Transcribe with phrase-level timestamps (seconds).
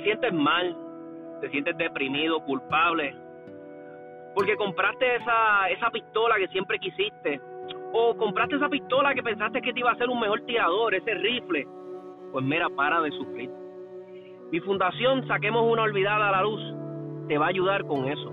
[0.00, 0.74] te sientes mal,
[1.42, 3.14] te sientes deprimido, culpable,
[4.34, 7.40] porque compraste esa, esa pistola que siempre quisiste,
[7.92, 11.14] o compraste esa pistola que pensaste que te iba a ser un mejor tirador, ese
[11.14, 11.66] rifle,
[12.32, 13.50] pues mira, para de sufrir.
[14.50, 16.62] Mi fundación, Saquemos una Olvidada a la Luz,
[17.28, 18.32] te va a ayudar con eso.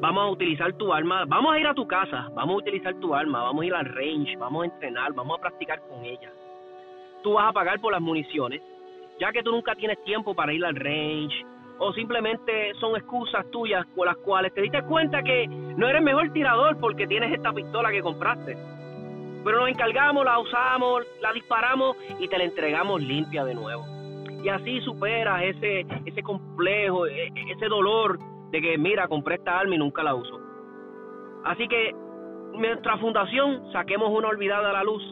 [0.00, 3.14] Vamos a utilizar tu arma, vamos a ir a tu casa, vamos a utilizar tu
[3.14, 6.30] arma, vamos a ir al range, vamos a entrenar, vamos a practicar con ella.
[7.22, 8.62] Tú vas a pagar por las municiones,
[9.18, 11.44] ya que tú nunca tienes tiempo para ir al range,
[11.78, 16.32] o simplemente son excusas tuyas por las cuales te diste cuenta que no eres mejor
[16.32, 18.56] tirador porque tienes esta pistola que compraste.
[19.44, 23.84] Pero nos encargamos, la usamos, la disparamos y te la entregamos limpia de nuevo.
[24.42, 28.18] Y así superas ese, ese complejo, e, e, ese dolor
[28.50, 30.40] de que, mira, compré esta arma y nunca la uso.
[31.44, 31.94] Así que
[32.54, 35.02] nuestra fundación, Saquemos una Olvidada a la Luz,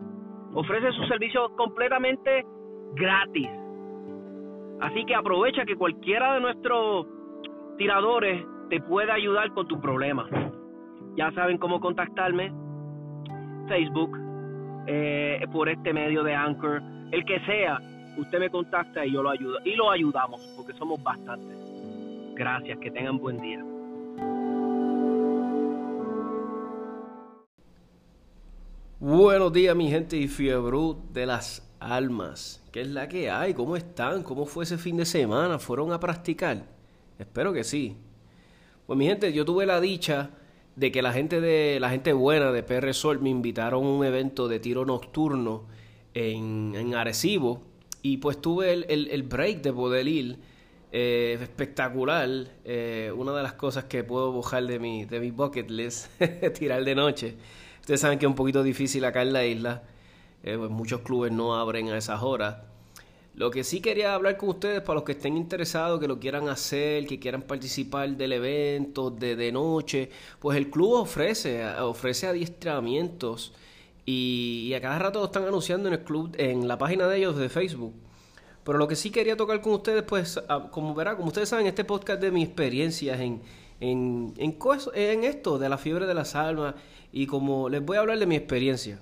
[0.54, 2.44] ofrece sus servicios completamente
[2.94, 3.48] gratis
[4.80, 7.06] Así que aprovecha que cualquiera de nuestros
[7.78, 10.28] tiradores te puede ayudar con tu problema.
[11.16, 12.52] Ya saben cómo contactarme.
[13.68, 14.18] Facebook,
[14.86, 17.80] eh, por este medio de Anchor, el que sea,
[18.18, 19.58] usted me contacta y yo lo ayudo.
[19.64, 21.56] Y lo ayudamos, porque somos bastantes.
[22.34, 23.64] Gracias, que tengan buen día.
[29.00, 30.78] Buenos días, mi gente y fiebre
[31.12, 32.62] de las almas.
[32.72, 33.54] ¿Qué es la que hay?
[33.54, 34.22] ¿Cómo están?
[34.22, 35.58] ¿Cómo fue ese fin de semana?
[35.58, 36.64] ¿Fueron a practicar?
[37.18, 37.96] Espero que sí.
[38.86, 40.30] Pues mi gente, yo tuve la dicha
[40.76, 44.04] de que la gente de la gente buena de PR Sol me invitaron a un
[44.04, 45.66] evento de tiro nocturno
[46.14, 47.62] en, en Arecibo
[48.02, 50.38] y pues tuve el, break de poder ir
[50.92, 52.28] eh, espectacular.
[52.64, 56.08] Eh, una de las cosas que puedo bojar de mi, de mi bucket list,
[56.58, 57.34] tirar de noche.
[57.80, 59.84] Ustedes saben que es un poquito difícil acá en la isla.
[60.44, 62.58] Eh, pues muchos clubes no abren a esas horas.
[63.34, 66.48] Lo que sí quería hablar con ustedes, para los que estén interesados, que lo quieran
[66.48, 73.54] hacer, que quieran participar del evento de, de noche, pues el club ofrece, ofrece adiestramientos
[74.04, 77.48] y, a cada rato están anunciando en el club, en la página de ellos de
[77.48, 77.94] Facebook.
[78.64, 80.40] Pero lo que sí quería tocar con ustedes, pues,
[80.70, 83.42] como verá, como ustedes saben, este podcast de mis experiencias en,
[83.80, 84.56] en, en,
[84.94, 86.74] en esto, de la fiebre de las almas,
[87.12, 89.00] y como les voy a hablar de mi experiencia.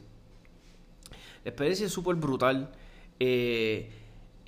[1.45, 2.71] La experiencia es súper brutal.
[3.19, 3.91] Eh,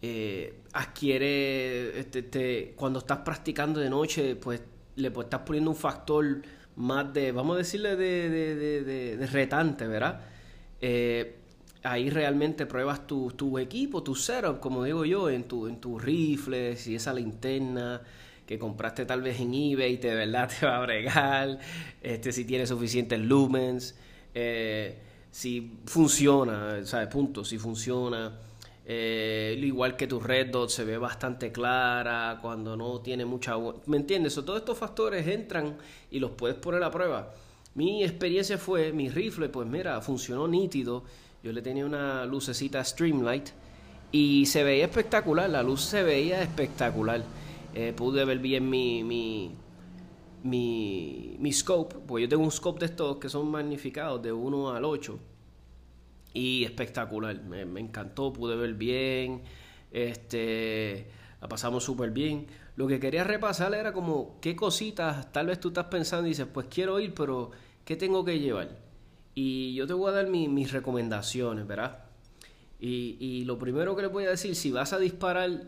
[0.03, 4.63] eh, adquiere, este, este, cuando estás practicando de noche, pues
[4.97, 6.43] le pues, estás poniendo un factor
[6.77, 10.21] más de, vamos a decirle, de, retante, ¿verdad?
[10.81, 11.37] Eh,
[11.83, 16.97] ahí realmente pruebas tu, equipo, tu setup, como digo yo, en tu, tus rifles y
[16.97, 18.03] esa linterna
[18.47, 21.59] que compraste tal vez en eBay, te de verdad te va a bregar,
[22.03, 23.97] este, si tiene suficientes lumens.
[24.35, 24.99] Eh,
[25.35, 27.09] si funciona, ¿sabes?
[27.09, 28.39] Punto, si funciona.
[28.87, 33.55] Eh, igual que tu red dot se ve bastante clara cuando no tiene mucha
[33.87, 34.35] ¿me entiendes?
[34.35, 35.79] todos estos factores entran
[36.11, 37.33] y los puedes poner a prueba
[37.75, 41.03] mi experiencia fue mi rifle pues mira funcionó nítido
[41.43, 43.49] yo le tenía una lucecita Streamlight
[44.13, 47.25] y se veía espectacular la luz se veía espectacular
[47.75, 49.51] eh, pude ver bien mi, mi
[50.45, 54.71] mi, mi scope, pues yo tengo un scope de estos que son magnificados de 1
[54.71, 55.19] al 8
[56.35, 59.43] y espectacular, me, encantó, pude ver bien,
[59.91, 61.07] este,
[61.41, 62.47] la pasamos súper bien.
[62.77, 66.47] Lo que quería repasar era como qué cositas tal vez tú estás pensando y dices,
[66.53, 67.53] pues quiero ir, pero
[67.87, 68.77] ¿qué tengo que llevar?
[69.35, 72.05] Y yo te voy a dar mis recomendaciones, ¿verdad?
[72.81, 75.63] Y, y lo primero que les voy a decir, si vas a disparar,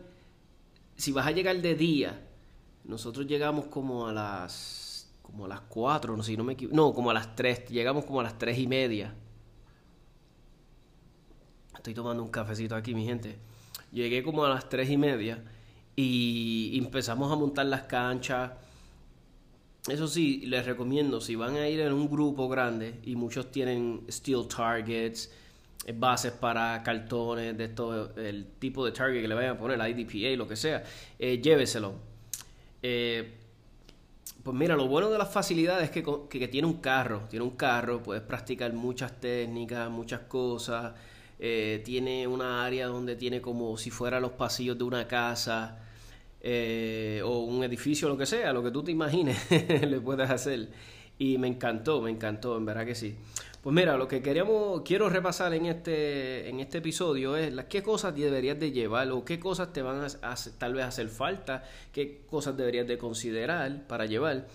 [0.97, 2.26] si vas a llegar de día,
[2.87, 7.11] nosotros llegamos como a las como a las 4, no sé no me no, como
[7.11, 9.13] a las 3, llegamos como a las 3 y media.
[11.75, 13.37] Estoy tomando un cafecito aquí, mi gente.
[13.91, 15.43] Llegué como a las 3 y media
[15.95, 18.51] y empezamos a montar las canchas.
[19.87, 24.05] Eso sí, les recomiendo, si van a ir en un grupo grande y muchos tienen
[24.09, 25.31] steel targets,
[25.95, 30.37] bases para cartones, de todo el tipo de target que le vayan a poner, IDPA,
[30.37, 30.83] lo que sea,
[31.19, 32.16] eh, lléveselo
[32.81, 33.33] eh,
[34.43, 38.01] pues mira, lo bueno de las facilidades es que, tiene un carro, tiene un carro,
[38.01, 40.93] puedes practicar muchas técnicas, muchas cosas,
[41.37, 45.79] eh, tiene una área donde tiene como si fuera los pasillos de una casa
[46.39, 50.69] eh, o un edificio, lo que sea, lo que tú te imagines, le puedes hacer.
[51.19, 53.15] Y me encantó, me encantó, en verdad que sí.
[53.67, 58.15] Pues mira, lo que queríamos, quiero repasar en este, en este episodio es qué cosas
[58.15, 62.55] deberías de llevar o qué cosas te van a, tal vez hacer falta, qué cosas
[62.55, 64.47] deberías de considerar para llevar.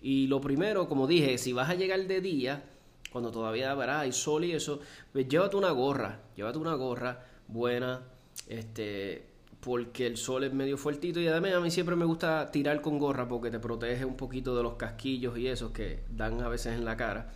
[0.00, 2.62] Y lo primero, como dije, si vas a llegar de día,
[3.10, 4.78] cuando todavía verás hay sol y eso,
[5.12, 8.04] pues llévate una gorra, llévate una gorra buena,
[8.46, 9.26] este,
[9.58, 13.00] porque el sol es medio fuertito y además a mí siempre me gusta tirar con
[13.00, 16.74] gorra porque te protege un poquito de los casquillos y esos que dan a veces
[16.74, 17.32] en la cara.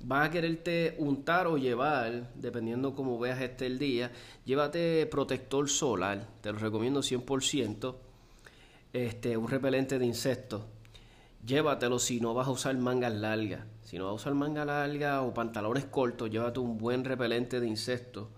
[0.00, 4.12] Vas a quererte untar o llevar, dependiendo cómo veas este el día,
[4.44, 7.96] llévate protector solar, te lo recomiendo 100%,
[8.92, 10.62] este, un repelente de insectos.
[11.44, 13.64] Llévatelo si no vas a usar mangas largas.
[13.82, 17.66] Si no vas a usar manga larga o pantalones cortos, llévate un buen repelente de
[17.66, 18.28] insectos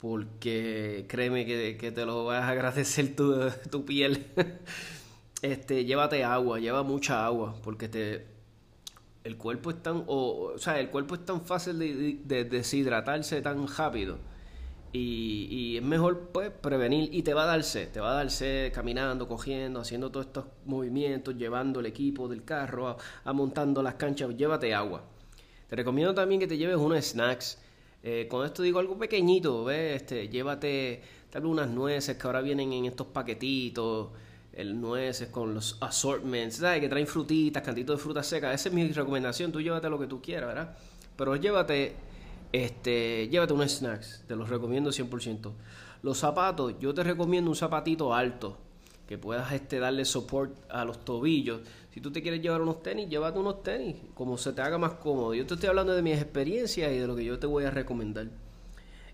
[0.00, 3.34] porque créeme que, te lo vas a agradecer tu,
[3.70, 4.26] tu piel.
[5.42, 8.35] este, llévate agua, lleva mucha agua, porque te
[9.26, 14.18] el cuerpo es tan o, sea, el cuerpo es tan fácil de, deshidratarse tan rápido.
[14.92, 18.14] Y, y, es mejor pues prevenir y te va a dar sed, te va a
[18.14, 23.82] dar sed caminando, cogiendo, haciendo todos estos movimientos, llevando el equipo del carro, a, montando
[23.82, 25.02] las canchas, llévate agua.
[25.68, 27.58] Te recomiendo también que te lleves unos snacks
[28.08, 30.02] eh, con esto digo algo pequeñito, ¿ves?
[30.02, 34.10] Este, llévate tal vez unas nueces que ahora vienen en estos paquetitos,
[34.56, 36.80] el nueces con los assortments, ¿sabes?
[36.80, 38.52] Que traen frutitas, cantitos de fruta seca.
[38.52, 40.76] Esa es mi recomendación, tú llévate lo que tú quieras, ¿verdad?
[41.16, 41.94] Pero llévate,
[42.52, 45.52] este, llévate unos snacks, te los recomiendo 100%.
[46.02, 48.56] Los zapatos, yo te recomiendo un zapatito alto,
[49.06, 51.60] que puedas este, darle support a los tobillos.
[51.92, 54.94] Si tú te quieres llevar unos tenis, llévate unos tenis, como se te haga más
[54.94, 55.34] cómodo.
[55.34, 57.70] Yo te estoy hablando de mis experiencias y de lo que yo te voy a
[57.70, 58.28] recomendar.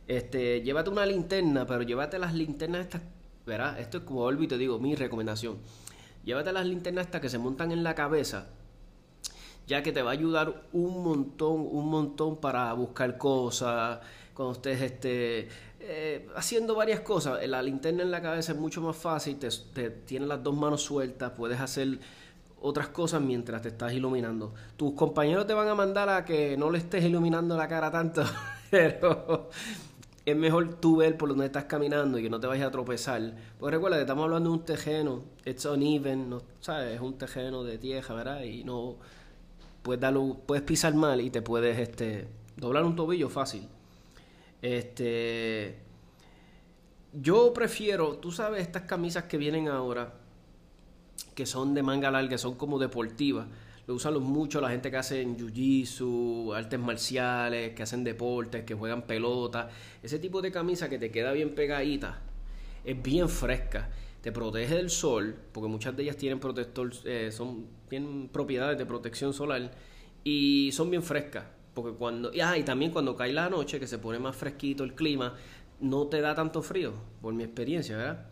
[0.06, 3.02] Este, llévate una linterna, pero llévate las linternas estas,
[3.46, 5.58] verás, esto es como Olvi te digo, mi recomendación.
[6.24, 8.46] Llévate las linternas estas que se montan en la cabeza,
[9.66, 14.00] ya que te va a ayudar un montón, un montón para buscar cosas,
[14.34, 15.48] cuando estés este,
[15.80, 17.46] eh, haciendo varias cosas.
[17.48, 20.82] La linterna en la cabeza es mucho más fácil, te, te tienes las dos manos
[20.82, 21.98] sueltas, puedes hacer
[22.60, 24.54] otras cosas mientras te estás iluminando.
[24.76, 28.24] Tus compañeros te van a mandar a que no le estés iluminando la cara tanto,
[28.70, 29.50] pero
[30.24, 33.34] es mejor tú ver por donde estás caminando y que no te vayas a tropezar.
[33.58, 36.94] Porque recuerda que estamos hablando de un tejeno, it's uneven, no, ¿sabes?
[36.94, 38.42] Es un tejeno de tierra, ¿verdad?
[38.42, 38.96] Y no
[39.82, 43.68] puedes darlo, puedes pisar mal y te puedes este doblar un tobillo fácil.
[44.60, 45.76] Este
[47.12, 50.14] yo prefiero, tú sabes estas camisas que vienen ahora
[51.34, 53.46] que son de manga larga, son como deportivas.
[53.86, 59.02] Lo usan mucho la gente que hace jiu-jitsu, artes marciales, que hacen deportes, que juegan
[59.02, 59.70] pelota.
[60.02, 62.20] Ese tipo de camisa que te queda bien pegadita,
[62.84, 63.90] es bien fresca,
[64.20, 67.66] te protege del sol, porque muchas de ellas tienen protector, eh, son
[68.30, 69.72] propiedades de protección solar
[70.22, 71.44] y son bien frescas.
[71.74, 74.94] Porque cuando, ah, y también cuando cae la noche, que se pone más fresquito el
[74.94, 75.34] clima,
[75.80, 78.26] no te da tanto frío, por mi experiencia, ¿verdad?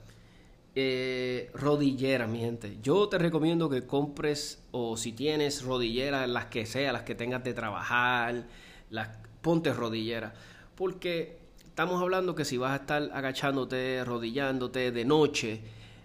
[0.75, 2.79] Eh, rodilleras, mi gente.
[2.83, 7.43] Yo te recomiendo que compres, o si tienes rodilleras, las que sea, las que tengas
[7.45, 8.47] de trabajar,
[8.91, 9.09] las
[9.41, 10.33] ponte rodilleras.
[10.77, 15.61] Porque estamos hablando que si vas a estar agachándote, rodillándote de noche,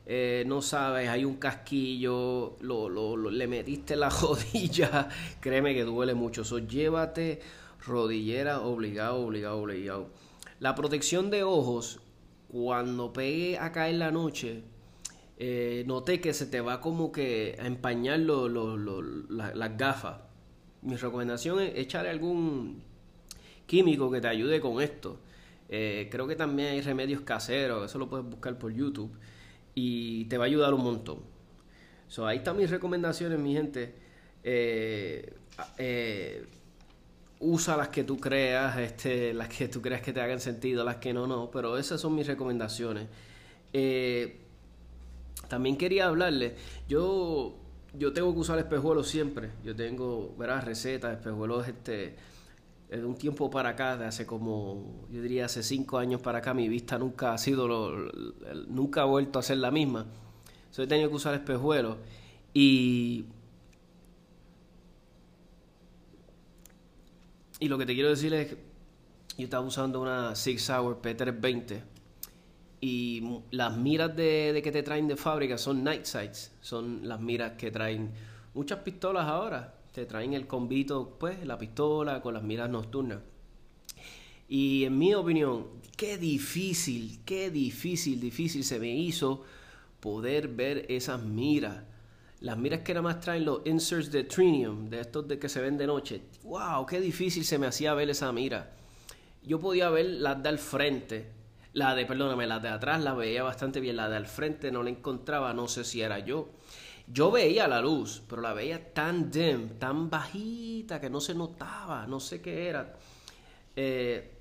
[0.07, 5.09] eh, no sabes, hay un casquillo, lo, lo, le metiste la rodilla,
[5.39, 6.43] créeme que duele mucho.
[6.43, 7.39] So, llévate
[7.85, 10.07] rodillera obligado, obligado, obligado.
[10.59, 11.99] La protección de ojos
[12.55, 14.63] cuando pegue acá en la noche,
[15.37, 20.21] eh, noté que se te va como que a empañar las gafas.
[20.81, 22.81] Mi recomendación es echarle algún
[23.65, 25.19] químico que te ayude con esto.
[25.67, 29.11] Eh, creo que también hay remedios caseros, eso lo puedes buscar por YouTube
[29.73, 31.19] y te va a ayudar un montón.
[32.07, 33.95] So, ahí están mis recomendaciones, mi gente.
[34.45, 35.29] Eh,
[37.39, 40.97] usa las que tú creas, este, las que tú creas que te hagan sentido, las
[40.97, 43.07] que no, no, pero esas son mis recomendaciones.
[43.73, 44.41] Eh,
[45.47, 46.55] también quería hablarle,
[46.87, 47.55] yo,
[47.93, 52.15] yo tengo que usar espejuelos siempre, yo tengo, verás, recetas, espejuelos, este,
[52.89, 56.53] de un tiempo para acá, de hace como, yo diría hace cinco años para acá,
[56.53, 58.11] mi vista nunca ha sido, lo,
[58.67, 60.05] nunca ha vuelto a ser la misma.
[60.71, 61.97] So, he tenido que usar espejuelos
[62.53, 63.25] y
[67.59, 68.55] Y lo que te quiero decir es
[69.37, 71.81] yo estaba usando una Six Hour P320
[72.81, 77.53] y las miras de, que te traen de fábrica son night sights, son las miras
[77.53, 78.11] que traen
[78.53, 79.73] muchas pistolas ahora.
[79.91, 83.19] Te traen el combito, pues, la pistola con las miras nocturnas.
[84.49, 89.43] Y en mi opinión, qué difícil, qué difícil, difícil se me hizo
[90.01, 91.83] poder ver esas miras
[92.41, 95.61] las miras que nada más traen los inserts de Trinium, de estos de que se
[95.61, 96.21] ven de noche.
[96.43, 96.85] ¡Wow!
[96.85, 98.71] ¡Qué difícil se me hacía ver esa mira!
[99.43, 101.31] Yo podía ver las de al frente,
[101.73, 104.83] la de, perdóname, las de atrás la veía bastante bien, la de al frente no
[104.83, 106.49] la encontraba, no sé si era yo.
[107.07, 112.07] Yo veía la luz, pero la veía tan dim, tan bajita que no se notaba,
[112.07, 112.95] no sé qué era.
[113.75, 114.31] Eh,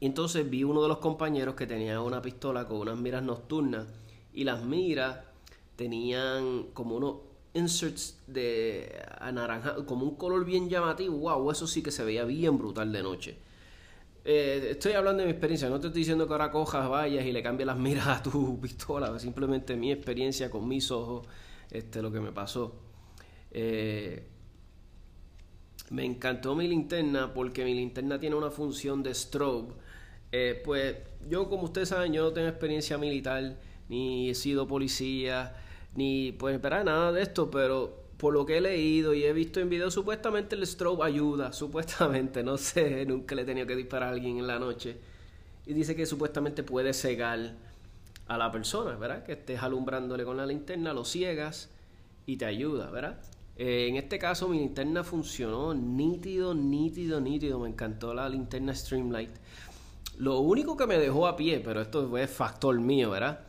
[0.00, 3.86] Y entonces vi uno de los compañeros que tenía una pistola con unas miras nocturnas
[4.32, 5.18] y las miras
[5.78, 7.18] tenían como unos
[7.54, 11.16] inserts de anaranjado, como un color bien llamativo.
[11.16, 13.36] Wow, eso sí que se veía bien brutal de noche.
[14.24, 17.30] Eh, estoy hablando de mi experiencia, no te estoy diciendo que ahora cojas, vayas y
[17.30, 21.28] le cambies las miras a tu pistola, simplemente mi experiencia con mis ojos,
[21.70, 22.74] este, lo que me pasó.
[23.52, 24.26] Eh,
[25.90, 29.74] me encantó mi linterna porque mi linterna tiene una función de strobe.
[30.32, 30.96] Eh, pues
[31.30, 33.56] yo, como ustedes saben, yo no tengo experiencia militar,
[33.88, 35.54] ni he sido policía,
[35.94, 39.60] ni pues espera nada de esto, pero por lo que he leído y he visto
[39.60, 44.10] en videos, supuestamente el strobe ayuda, supuestamente, no sé, nunca le he tenido que disparar
[44.10, 44.96] a alguien en la noche.
[45.66, 47.54] Y dice que supuestamente puede cegar
[48.26, 49.24] a la persona, ¿verdad?
[49.24, 51.70] Que estés alumbrándole con la linterna, lo ciegas
[52.26, 53.18] y te ayuda, ¿verdad?
[53.56, 57.58] Eh, en este caso mi linterna funcionó nítido, nítido, nítido.
[57.58, 59.30] Me encantó la linterna Streamlight.
[60.18, 63.40] Lo único que me dejó a pie, pero esto fue factor mío, ¿verdad?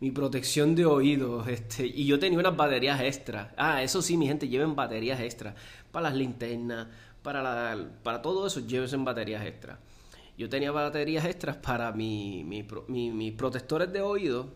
[0.00, 3.54] Mi protección de oídos, este, y yo tenía unas baterías extra.
[3.56, 5.54] Ah, eso sí, mi gente, lleven baterías extra.
[5.90, 6.88] Para las linternas,
[7.22, 9.78] para, la, para todo eso, lleven baterías extra.
[10.36, 14.48] Yo tenía baterías extras para mi, mis protectores de oído.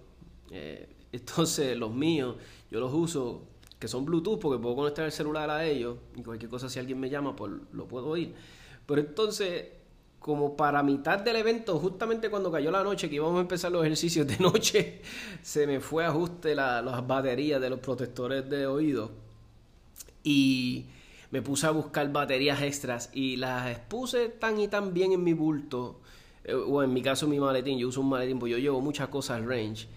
[0.50, 2.36] Eh, entonces, los míos,
[2.70, 3.46] yo los uso
[3.78, 7.00] que son Bluetooth porque puedo conectar el celular a ellos y cualquier cosa si alguien
[7.00, 8.34] me llama pues lo puedo oír.
[8.86, 9.68] Pero entonces,
[10.20, 13.84] como para mitad del evento, justamente cuando cayó la noche que íbamos a empezar los
[13.84, 15.00] ejercicios de noche,
[15.42, 19.10] se me fue ajuste la, las baterías de los protectores de oído
[20.22, 20.86] y
[21.30, 25.32] me puse a buscar baterías extras y las puse tan y tan bien en mi
[25.32, 26.00] bulto
[26.44, 29.08] eh, o en mi caso mi maletín, yo uso un maletín, pues yo llevo muchas
[29.08, 29.88] cosas al range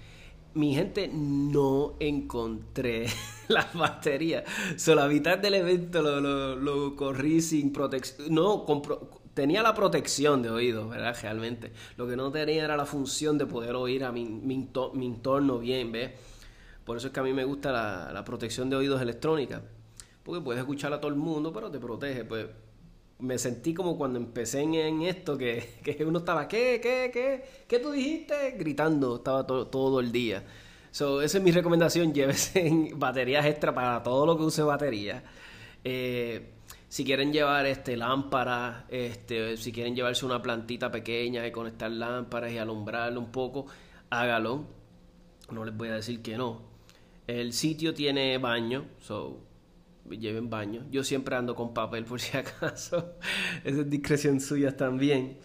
[0.55, 3.07] mi gente, no encontré
[3.47, 4.43] las baterías.
[4.77, 8.33] Solo la mitad del evento lo, lo, corrí sin protección.
[8.33, 8.65] No,
[9.33, 11.15] tenía la protección de oídos, ¿verdad?
[11.21, 11.71] Realmente.
[11.97, 16.11] Lo que no tenía era la función de poder oír a mi, entorno bien, ¿ves?
[16.85, 19.61] Por eso es que a mí me gusta la, la protección de oídos electrónica.
[20.23, 22.25] Porque puedes escuchar a todo el mundo, pero te protege.
[22.25, 22.47] Pues
[23.19, 27.43] me sentí como cuando empecé en, esto, que, que, uno estaba, ¿qué, qué, qué?
[27.67, 28.51] ¿Qué tú dijiste?
[28.57, 30.43] Gritando, estaba todo el día.
[30.91, 35.23] So, esa es mi recomendación, llévese baterías extra para todo lo que use batería.
[35.83, 36.51] Eh,
[36.93, 42.51] si quieren llevar este lámparas, este, si quieren llevarse una plantita pequeña y conectar lámparas
[42.51, 43.65] y alumbrarlo un poco,
[44.11, 44.67] hágalo.
[45.49, 46.61] No les voy a decir que no.
[47.25, 49.41] El sitio tiene baño, so
[50.07, 50.85] lleven baño.
[50.91, 53.15] Yo siempre ando con papel por si acaso.
[53.63, 55.39] Esa es discreción suya también.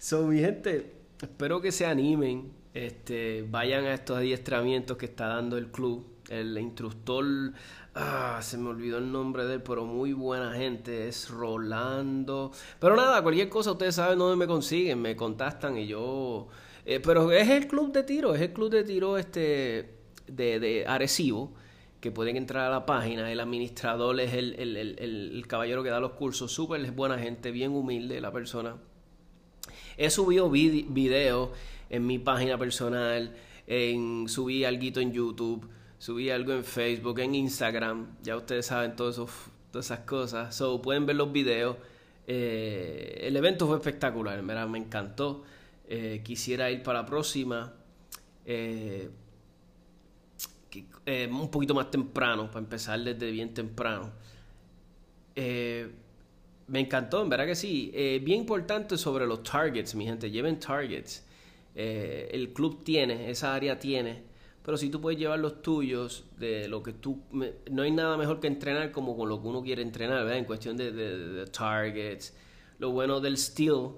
[0.00, 2.50] So, mi gente, espero que se animen.
[2.74, 6.08] Este, vayan a estos adiestramientos que está dando el club.
[6.28, 7.24] El instructor,
[7.94, 12.52] ah, se me olvidó el nombre de él, pero muy buena gente, es Rolando.
[12.78, 16.48] Pero nada, cualquier cosa ustedes saben dónde me consiguen, me contactan y yo...
[16.84, 20.84] Eh, pero es el club de tiro, es el club de tiro este de, de
[20.84, 21.54] Arecibo
[22.00, 23.30] que pueden entrar a la página.
[23.30, 27.70] El administrador es el, el, el, caballero que da los cursos, súper buena gente, bien
[27.70, 28.76] humilde la persona.
[29.96, 31.50] He subido videos
[31.88, 33.36] en mi página personal,
[33.68, 35.68] en, subí algo en YouTube,
[36.02, 39.20] subí algo en Facebook, en Instagram, ya ustedes saben todas
[39.72, 40.52] esas cosas.
[40.52, 41.76] So, pueden ver los videos.
[42.26, 44.66] Eh, el evento fue espectacular, ¿verdad?
[44.66, 45.44] me encantó.
[45.86, 47.72] Eh, quisiera ir para la próxima.
[48.44, 49.10] Eh,
[51.30, 54.10] un poquito más temprano, para empezar desde bien temprano.
[55.36, 57.92] Me encantó, en verdad que sí.
[58.24, 60.32] Bien importante sobre los targets, mi gente.
[60.32, 61.24] Lleven targets.
[61.76, 64.31] el club tiene, esa área tiene.
[64.64, 67.22] Pero si tú puedes llevar los tuyos, de lo que tú.
[67.70, 70.38] no hay nada mejor que entrenar como con lo que uno quiere entrenar, ¿verdad?
[70.38, 72.34] En cuestión de, targets.
[72.78, 73.90] Lo bueno del steel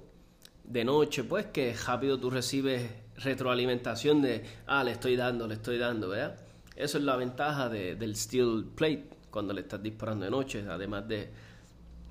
[0.64, 5.78] de noche, pues que rápido tú recibes retroalimentación de, ah, le estoy dando, le estoy
[5.78, 6.38] dando, ¿verdad?
[6.76, 11.30] Eso es la ventaja del steel plate cuando le estás disparando de noche, además de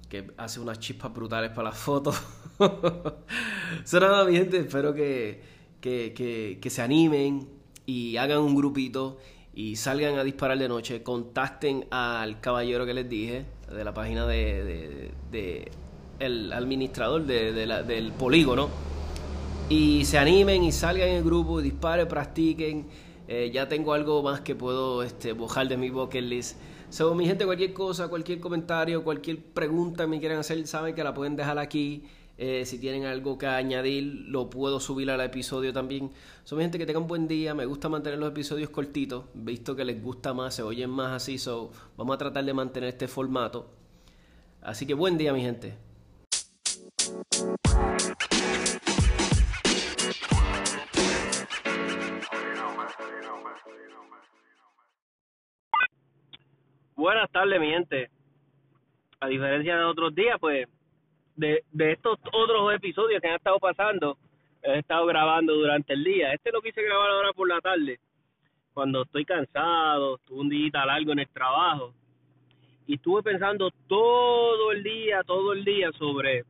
[0.10, 2.22] que hace unas chispas brutales para las fotos.
[3.84, 5.42] Eso nada, mi gente, espero que,
[5.82, 7.50] que, que, se animen
[7.86, 9.18] y hagan un grupito
[9.54, 11.04] y salgan a disparar de noche.
[11.04, 15.12] Contacten al caballero que les dije de la página de,
[16.20, 18.70] el administrador de, del polígono
[19.70, 22.88] y se animen y salgan en el grupo, disparen, practiquen
[23.28, 26.58] eh, ya tengo algo más que puedo este, bojar de mi bucket list.
[26.90, 31.14] So, mi gente, cualquier cosa, cualquier comentario, cualquier pregunta me quieran hacer, saben que la
[31.14, 32.04] pueden dejar aquí.
[32.46, 36.12] Eh, si tienen algo que añadir, lo puedo subir al episodio también.
[36.44, 37.56] Son gente que tengan buen día.
[37.56, 41.38] Me gusta mantener los episodios cortitos, visto que les gusta más, se oyen más así.
[41.38, 43.70] So, vamos a tratar de mantener este formato.
[44.62, 45.78] Así que buen día, mi gente.
[56.94, 58.12] Buenas tardes, mi gente.
[59.22, 60.68] A diferencia de otros días, pues
[61.36, 64.18] de, de estos otros episodios que han estado pasando,
[64.62, 66.34] he estado grabando durante el día.
[66.34, 68.00] Este lo quise grabar ahora por la tarde,
[68.74, 71.94] cuando estoy cansado, tuve un día largo en el trabajo.
[72.88, 76.44] Y estuve pensando todo el día, todo el día sobre,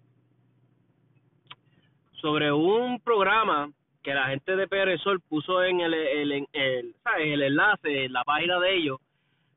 [2.13, 3.71] sobre un programa
[4.01, 8.13] que la gente de PR Sol puso en el, el, el, el, el enlace, en
[8.13, 8.99] la página de ellos,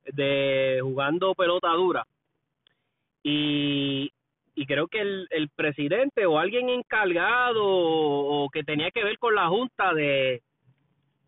[0.05, 2.07] de jugando pelota dura.
[3.23, 4.13] Y,
[4.57, 9.35] y creo que el, el presidente o alguien encargado o, que tenía que ver con
[9.35, 10.43] la junta de,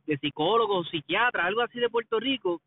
[0.07, 2.63] de psicólogos, psiquiatras, algo así de Puerto Rico,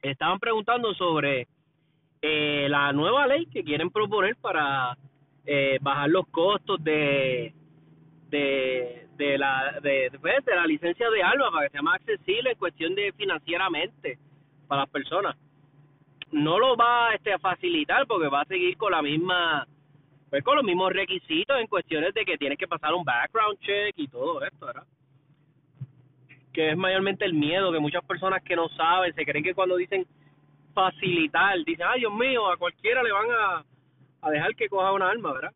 [0.00, 1.48] estaban preguntando sobre
[2.22, 4.96] eh, la nueva ley que quieren proponer para
[5.44, 7.52] eh, bajar los costos de
[8.28, 12.52] de, de la de, pues, de, la licencia de alma para que sea más accesible
[12.52, 14.18] en cuestión de financieramente
[14.68, 15.36] para las personas
[16.32, 19.66] no lo va este, a facilitar porque va a seguir con la misma
[20.30, 23.94] pues con los mismos requisitos en cuestiones de que tienes que pasar un background check
[23.96, 24.86] y todo esto ¿verdad?
[26.54, 29.76] que es mayormente el miedo que muchas personas que no saben se creen que cuando
[29.76, 30.06] dicen
[30.74, 35.34] facilitar dicen ay Dios mío a cualquiera le van a, dejar que coja una arma
[35.34, 35.52] verdad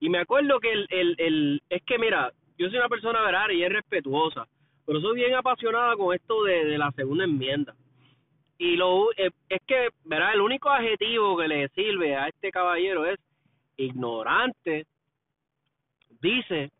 [0.00, 3.62] y me acuerdo que el, el, es que mira yo soy una persona verdad y
[3.62, 4.48] es respetuosa
[4.84, 7.76] pero soy bien apasionada con esto de la segunda enmienda
[8.58, 13.06] y lo eh, es que verá el único adjetivo que le sirve a este caballero
[13.06, 13.18] es
[13.76, 14.86] ignorante.
[16.20, 16.70] Dice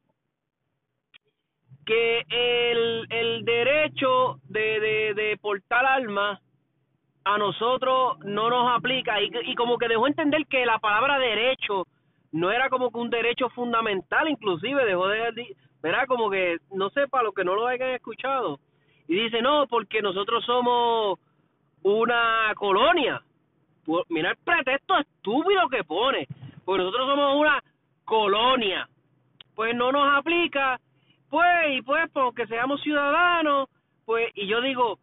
[1.85, 6.41] que el, el derecho de, de, de portar armas
[7.25, 9.21] a nosotros no nos aplica.
[9.21, 11.87] Y, y como que dejó entender que la palabra derecho
[12.33, 17.07] no era como que un derecho fundamental inclusive dejó de verá como que no sé
[17.09, 18.59] para los que no lo hayan escuchado.
[19.09, 21.19] Y dice no porque nosotros somos
[21.83, 23.23] una colonia.
[24.09, 26.27] Mira el pretexto estúpido que pone.
[26.65, 27.63] Porque nosotros somos una
[28.05, 28.89] colonia.
[29.55, 30.81] Pues no nos aplica.
[31.31, 33.69] Pues, y pues, porque seamos ciudadanos.
[34.05, 34.99] Pues, y yo digo,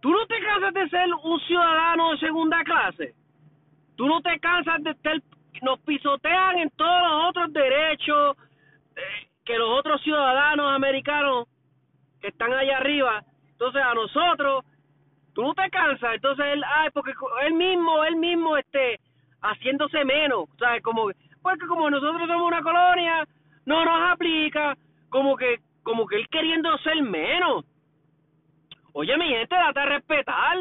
[0.00, 3.14] ¿tú no te cansas de ser un ciudadano de segunda clase?
[3.96, 5.20] ¿Tú no te cansas de estar,
[5.62, 8.36] nos pisotean en todos los otros derechos
[8.96, 11.48] eh, que los otros ciudadanos americanos
[12.20, 13.24] que están allá arriba?
[13.50, 14.64] Entonces a nosotros
[15.38, 17.12] tú no te cansas, entonces él, ay, porque
[17.46, 18.98] él mismo, él mismo, este,
[19.40, 20.82] haciéndose menos, ¿sabes?
[20.82, 23.24] Como, porque como nosotros somos una colonia,
[23.64, 24.76] no nos aplica,
[25.08, 27.64] como que, como que él queriendo ser menos.
[28.94, 30.56] Oye, mi gente, date a respetar.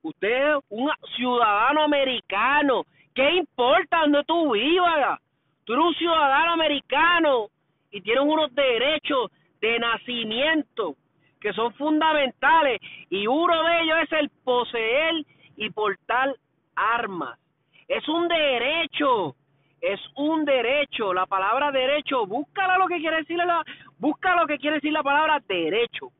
[0.00, 2.86] Usted es un ciudadano americano.
[3.14, 5.20] ¿Qué importa donde tú vivas?
[5.64, 7.48] Tú eres un ciudadano americano
[7.90, 10.96] y tienes unos derechos de nacimiento
[11.40, 15.14] que son fundamentales y uno de ellos es el poseer
[15.56, 16.34] y portar
[16.74, 17.38] armas.
[17.86, 19.34] Es un derecho,
[19.80, 21.12] es un derecho.
[21.14, 23.62] La palabra derecho, búscala lo que quiere decir la,
[23.98, 26.10] busca lo que quiere decir la palabra derecho.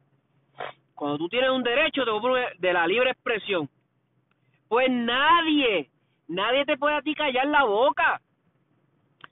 [0.94, 2.02] Cuando tú tienes un derecho
[2.59, 3.68] de la libre expresión,
[4.68, 5.88] pues nadie,
[6.26, 8.20] nadie te puede a ti callar la boca.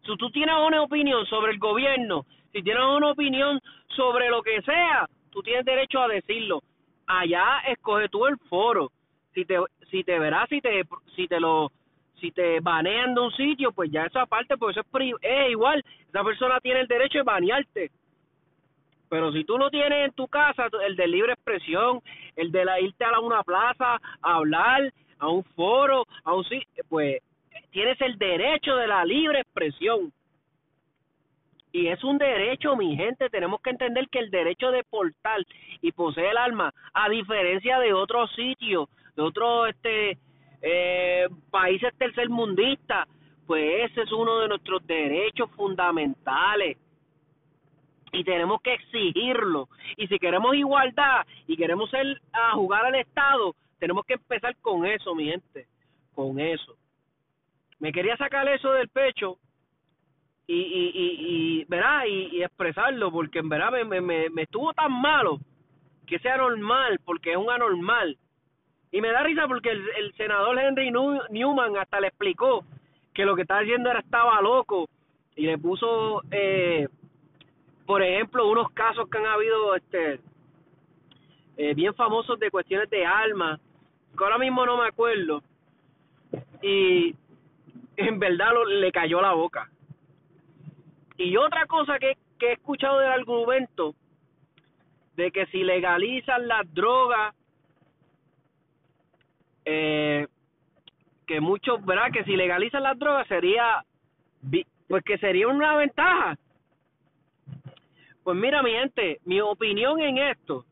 [0.04, 4.62] Si tú tienes una opinión sobre el gobierno, si tienes una opinión sobre lo que
[4.62, 6.62] sea, tú tienes derecho a decirlo.
[7.06, 8.90] Allá escoge tú el foro.
[9.34, 9.58] Si te
[9.90, 10.82] si te verás si te
[11.14, 11.70] si te lo
[12.18, 15.84] si te banean de un sitio, pues ya esa parte pues eso es, es igual,
[16.08, 17.90] esa persona tiene el derecho de banearte.
[19.10, 22.00] Pero si tú no tienes en tu casa el de libre expresión,
[22.34, 26.44] el de la, irte a una plaza, a hablar, a un foro, a un
[26.88, 27.20] pues
[27.72, 30.10] tienes el derecho de la libre expresión.
[31.76, 33.28] Y es un derecho, mi gente.
[33.28, 35.44] Tenemos que entender que el derecho de portar
[35.82, 40.16] y poseer el arma, a diferencia de otros sitios, de otros este,
[40.62, 43.06] eh, países tercermundistas,
[43.46, 46.78] pues ese es uno de nuestros derechos fundamentales.
[48.10, 49.68] Y tenemos que exigirlo.
[49.98, 54.86] Y si queremos igualdad y queremos ser a jugar al Estado, tenemos que empezar con
[54.86, 55.66] eso, mi gente.
[56.14, 56.74] Con eso.
[57.80, 59.36] Me quería sacar eso del pecho
[60.46, 61.66] y, y, y,
[62.08, 65.38] y y, expresarlo porque en verdad me, me, me, estuvo tan malo
[66.06, 68.16] que sea normal porque es un anormal.
[68.92, 70.90] Y me da risa porque el, el senador Henry
[71.30, 72.64] Newman hasta le explicó
[73.12, 74.88] que lo que estaba haciendo era estaba loco
[75.34, 76.88] y le puso eh,
[77.84, 80.20] por ejemplo unos casos que han habido este
[81.56, 83.58] eh, bien famosos de cuestiones de alma
[84.16, 85.42] que ahora mismo no me acuerdo
[86.62, 87.14] y
[87.96, 89.70] en verdad lo, le cayó la boca
[91.18, 93.94] y otra cosa que, que he escuchado del argumento
[95.16, 97.34] de que si legalizan las drogas
[99.64, 100.26] eh,
[101.26, 102.10] que muchos, ¿verdad?
[102.12, 103.84] Que si legalizan las drogas sería,
[104.88, 106.36] pues que sería una ventaja.
[108.22, 110.64] Pues mira, mi gente, mi opinión en esto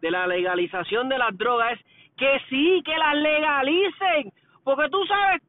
[0.00, 5.42] de la legalización de las drogas es que sí, que las legalicen, porque tú sabes,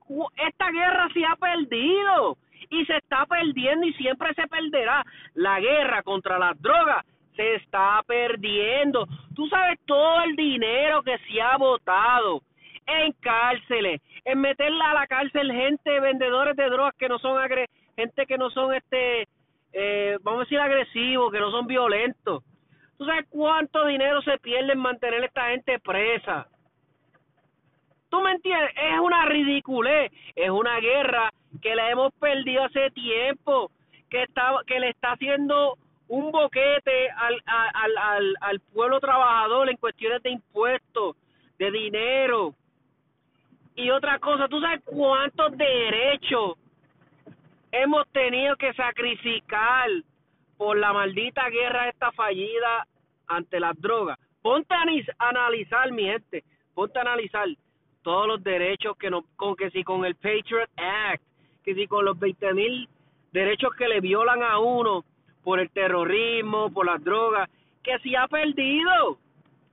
[0.48, 2.38] esta guerra se ha perdido
[2.70, 5.04] y se está perdiendo y siempre se perderá.
[5.34, 9.08] La guerra contra las drogas se está perdiendo.
[9.36, 12.42] Tú sabes todo el dinero que se ha votado
[12.88, 17.68] en cárceles, en meterla a la cárcel gente, vendedores de drogas que no son agre
[17.96, 19.28] gente que no son este,
[19.74, 22.44] eh, vamos a decir agresivos, que no son violentos.
[22.98, 26.48] ¿Tú sabes cuánto dinero se pierde en mantener a esta gente presa?
[28.10, 28.72] ¿Tú me entiendes?
[28.76, 33.72] Es una ridiculez, es una guerra que la hemos perdido hace tiempo,
[34.10, 39.78] que, está, que le está haciendo un boquete al, al, al, al pueblo trabajador en
[39.78, 41.16] cuestiones de impuestos,
[41.58, 42.54] de dinero.
[43.76, 46.58] Y otra cosa, ¿tú sabes cuántos derechos
[47.72, 49.90] hemos tenido que sacrificar
[50.58, 52.88] por la maldita guerra esta fallida
[53.28, 54.18] ante las drogas?
[54.42, 54.84] Ponte a
[55.28, 57.48] analizar, mi gente, ponte a analizar
[58.04, 61.24] todos los derechos que no, con que si con el Patriot Act,
[61.66, 62.88] que si con los 20 mil
[63.32, 65.04] derechos que le violan a uno
[65.44, 67.50] por el terrorismo, por las drogas,
[67.84, 69.18] que si ha perdido.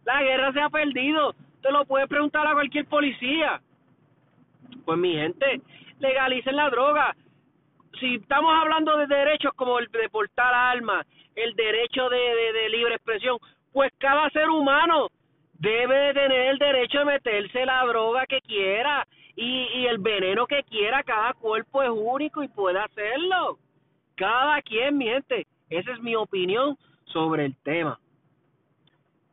[0.05, 1.35] La guerra se ha perdido.
[1.61, 3.61] Te lo puedes preguntar a cualquier policía.
[4.85, 5.61] Pues mi gente,
[6.01, 7.15] legalicen la droga.
[8.01, 12.19] Si estamos hablando de derechos como el de portar armas, el derecho de,
[12.53, 13.39] de libre expresión,
[13.73, 15.09] pues cada ser humano
[15.59, 20.47] debe de tener el derecho de meterse la droga que quiera y, y el veneno
[20.47, 21.03] que quiera.
[21.03, 23.59] Cada cuerpo es único y puede hacerlo.
[24.17, 25.47] Cada quien, mi gente.
[25.71, 27.99] Esa es mi opinión sobre el tema.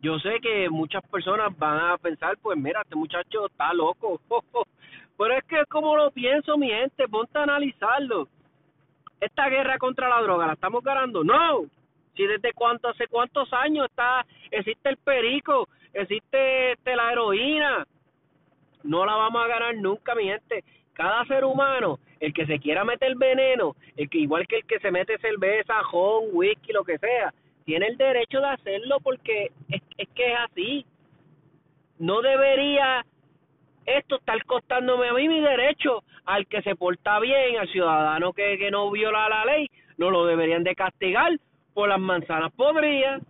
[0.01, 4.21] Yo sé que muchas personas van a pensar, pues mira, este muchacho está loco.
[5.17, 8.29] Pero es que es como lo pienso, mi gente, ponte a analizarlo.
[9.19, 11.25] Esta guerra contra la droga, ¿la estamos ganando?
[11.25, 11.65] No.
[12.15, 17.85] Si desde cuánto, hace cuántos años está, existe el perico, existe este, la heroína.
[18.83, 20.63] No la vamos a ganar nunca, mi gente.
[20.93, 24.79] Cada ser humano, el que se quiera meter veneno, el que igual que el que
[24.79, 27.33] se mete cerveza, jón, whisky, lo que sea,
[27.65, 30.85] tiene el derecho de hacerlo porque es, es que es así.
[31.99, 33.05] No debería
[33.85, 38.57] esto estar costándome a mí mi derecho al que se porta bien, al ciudadano que,
[38.57, 41.31] que no viola la ley, no lo deberían de castigar
[41.73, 43.21] por las manzanas podridas.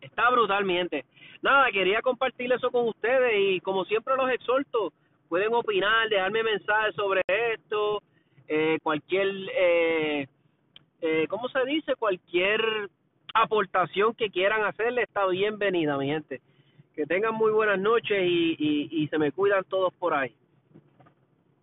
[0.00, 1.04] Está brutal, mi gente.
[1.42, 4.92] Nada, quería compartir eso con ustedes y como siempre los exhorto,
[5.28, 8.02] pueden opinar, dejarme mensajes sobre esto,
[8.48, 10.26] eh, cualquier, eh,
[11.00, 11.94] eh, ¿cómo se dice?
[11.96, 12.60] Cualquier
[13.32, 16.40] aportación que quieran hacerle está bienvenida, mi gente.
[16.94, 20.34] Que tengan muy buenas noches y, y, y se me cuidan todos por ahí.